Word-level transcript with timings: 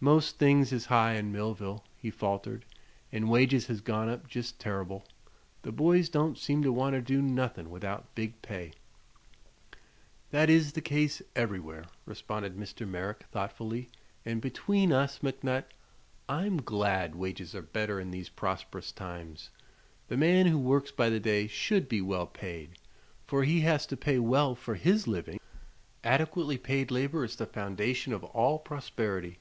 "Most 0.00 0.38
things 0.38 0.72
is 0.72 0.86
high 0.86 1.14
in 1.14 1.32
Millville," 1.32 1.82
he 1.96 2.08
faltered, 2.12 2.64
"an' 3.10 3.26
wages 3.26 3.66
has 3.66 3.80
gone 3.80 4.08
up 4.08 4.28
jest 4.28 4.60
terr'ble. 4.60 5.02
The 5.62 5.72
boys 5.72 6.08
don't 6.08 6.38
seem 6.38 6.62
to 6.62 6.70
wanter 6.72 7.00
do 7.00 7.20
nuthin' 7.20 7.68
without 7.68 8.14
big 8.14 8.40
pay." 8.40 8.74
"That 10.30 10.48
is 10.48 10.74
the 10.74 10.80
case 10.80 11.20
everywhere," 11.34 11.84
responded 12.06 12.56
Mr. 12.56 12.86
Merrick, 12.86 13.24
thoughtfully; 13.32 13.88
"and 14.24 14.40
between 14.40 14.92
us, 14.92 15.18
McNutt, 15.18 15.64
I'm 16.28 16.62
glad 16.62 17.16
wages 17.16 17.52
are 17.56 17.62
better 17.62 17.98
in 17.98 18.12
these 18.12 18.28
prosperous 18.28 18.92
times. 18.92 19.50
The 20.06 20.16
man 20.16 20.46
who 20.46 20.60
works 20.60 20.92
by 20.92 21.10
the 21.10 21.18
day 21.18 21.48
should 21.48 21.88
be 21.88 22.00
well 22.00 22.28
paid, 22.28 22.78
for 23.26 23.42
he 23.42 23.62
has 23.62 23.84
to 23.86 23.96
pay 23.96 24.20
well 24.20 24.54
for 24.54 24.76
his 24.76 25.08
living. 25.08 25.40
Adequately 26.04 26.56
paid 26.56 26.92
labor 26.92 27.24
is 27.24 27.34
the 27.34 27.46
foundation 27.46 28.12
of 28.12 28.22
all 28.22 28.60
prosperity." 28.60 29.40